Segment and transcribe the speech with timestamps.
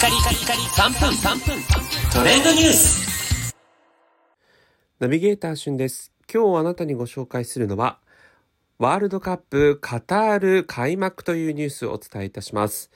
[0.00, 1.62] カリカリカリ3分3分
[2.10, 3.54] トレンドニュース
[4.98, 6.10] ナビゲーター旬です。
[6.32, 7.98] 今日あなたにご紹介するのは、
[8.78, 12.90] ワールドカップカタール開幕というニュースをお伝えいたします。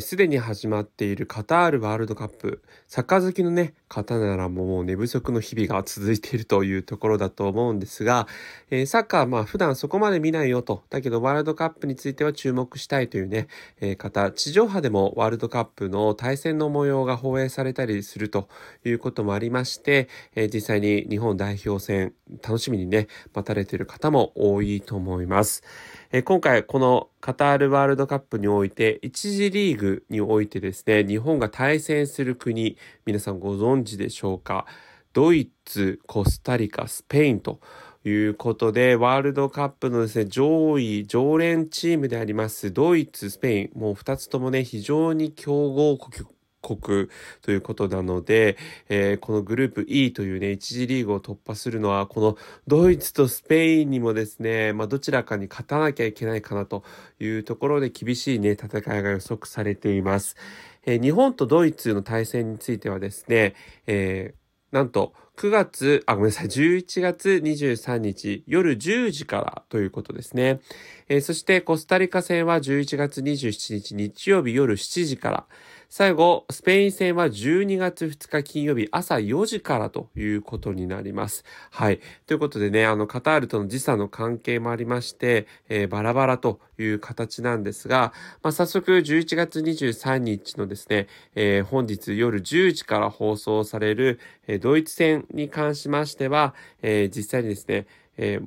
[0.00, 2.62] すでに始まっているカタールワールドカップ。
[2.86, 8.26] サッカー好きのね、方ならもう寝不足の日々が続いているというところだと思うんですが、
[8.70, 10.82] えーサッカーまあ普段そこまで見ないよと。
[10.90, 13.46] だけどワールドカップについては注目したいというね、
[13.80, 18.48] えー方、地上波でもワールドカップの対戦の模様が放映されたりすると
[18.84, 25.62] いうこともありまして、えー実際に日本代表戦楽しみにね、待たれている方も多いと思います。
[26.12, 34.66] え今回このカタールワールドカップにおいて、1次リーグにおいてですね、日本が対戦する国、皆さんご存知でしょうか？
[35.12, 37.60] ドイツ、コスタリカ、スペインと
[38.04, 46.28] いうことで、ワールドカップのですね、上位、常連チームであります、ドイツ、スペイン、もう2つともね、非常に強豪国、
[46.66, 47.08] 国
[47.42, 48.56] ということなので、
[48.88, 52.36] えーこのグループ E というね、一次リーグを突破するのは、この
[52.66, 56.82] ドイツとスペインにもですね、まあ、どちらかに勝たなきゃいけないかなと
[57.20, 60.36] いうところで厳しいね、戦いが予測されています。
[60.84, 63.54] えー日本とドイツの対戦についてはですね、
[63.86, 70.60] えーなんと9月、あ、ごめんなさい、11月23日夜10時からということですね。
[71.08, 75.46] えーそしてコスタリカ戦は11月27日日曜日夜7時から。
[75.88, 81.44] 最後、スペイン戦は12月2日金曜日朝4時からということになります。
[81.70, 82.00] はい。
[82.26, 97.86] ということでね、あの、カタールとの時差の関係もありまして、えーバラバラという形なんですが、まあ、早速11月23日のですね、えー本日夜10時から放送される、えードイツ戦に関しましては、えー実際にですね、
[98.18, 98.40] え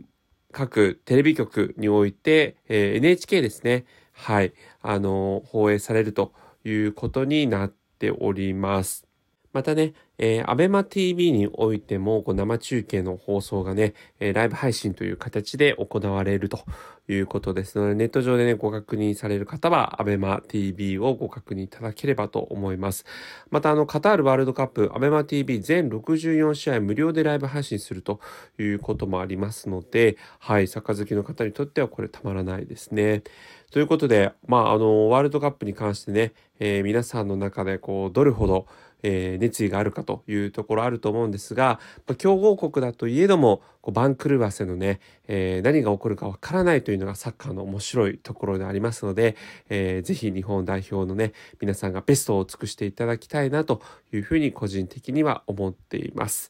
[0.51, 6.33] 各テレビ局において、え NHK ですね、はい、あの放映されると
[6.69, 9.07] いうことになっております。
[9.53, 16.59] またね、えー、アベマ TV においても、こう生中継の放送がね、えーライブ配信という形で行われると
[17.07, 23.05] いうことですので、ネット上でね、ご確認される方は、アベマ TV をご確認いただければと思います。
[23.49, 28.19] また、あの、カタールワールドカップ、アベマ TV 全64試合無料でライブ配信すると
[28.59, 33.23] いうこともありますので、はい、サッカー好きの方にとってはこれたまらないですね。
[33.71, 38.67] ということで、まあ、あの、ワールドカップに関してね、えー皆さんの中で、こう、どれほど、
[39.03, 49.35] えー熱意があるかというところあると思うんですが、まあ、強豪国だといえども、こう番狂わせのね、えー何が起こるかわからないというのがサッカーの面白いところでありますので、
[49.69, 53.81] えーぜひ日本代表のね、皆さんがベストを尽くしていただきたいなと
[54.11, 56.49] いうふうに個人的には思っています。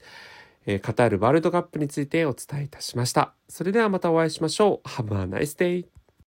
[0.66, 3.34] えーカタールワールドカップについてお伝えいたしました。
[3.50, 4.88] それではまたお会いしましょう。
[4.88, 5.99] Have a nice day!